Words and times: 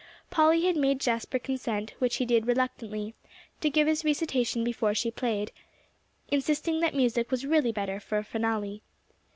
Polly 0.31 0.65
had 0.65 0.77
made 0.77 0.99
Jasper 0.99 1.37
consent, 1.37 1.93
which 1.99 2.15
he 2.15 2.25
did 2.25 2.47
reluctantly, 2.47 3.13
to 3.59 3.69
give 3.69 3.85
his 3.87 4.03
recitation 4.03 4.63
before 4.63 4.95
she 4.95 5.11
played; 5.11 5.51
insisting 6.31 6.79
that 6.79 6.95
music 6.95 7.29
was 7.29 7.45
really 7.45 7.71
better 7.71 7.99
for 7.99 8.17
a 8.17 8.23
finale. 8.23 8.81